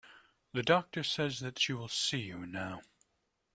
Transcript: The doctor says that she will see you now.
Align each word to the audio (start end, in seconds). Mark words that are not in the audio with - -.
The 0.53 0.63
doctor 0.63 1.03
says 1.03 1.41
that 1.41 1.59
she 1.59 1.73
will 1.73 1.87
see 1.87 2.21
you 2.21 2.47
now. 2.47 2.81